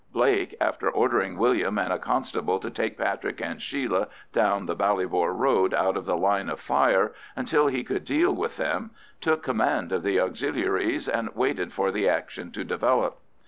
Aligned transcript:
Blake, 0.11 0.55
after 0.59 0.89
ordering 0.89 1.37
William 1.37 1.77
and 1.77 1.93
a 1.93 1.99
constable 1.99 2.57
to 2.57 2.71
take 2.71 2.97
Patrick 2.97 3.39
and 3.39 3.61
Sheila 3.61 4.07
down 4.33 4.65
the 4.65 4.75
Ballybor 4.75 5.31
road 5.31 5.75
out 5.75 5.95
of 5.95 6.05
the 6.05 6.17
line 6.17 6.49
of 6.49 6.59
fire 6.59 7.13
until 7.35 7.67
he 7.67 7.83
could 7.83 8.03
deal 8.03 8.33
with 8.33 8.57
them, 8.57 8.89
took 9.19 9.43
command 9.43 9.91
of 9.91 10.01
the 10.01 10.19
Auxiliaries, 10.19 11.07
and 11.07 11.29
waited 11.35 11.71
for 11.71 11.91
the 11.91 12.09
action 12.09 12.49
to 12.51 12.63
develop. 12.63 13.19